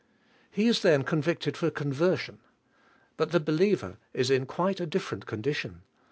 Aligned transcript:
He 0.49 0.67
is 0.67 0.81
then 0.81 1.03
convicted 1.03 1.55
for 1.55 1.69
conversion. 1.69 2.39
But 3.17 3.29
the 3.29 3.39
believer 3.39 3.99
is 4.15 4.31
in 4.31 4.47
quite 4.47 4.79
a 4.79 4.87
different 4.87 5.27
condition. 5.27 5.83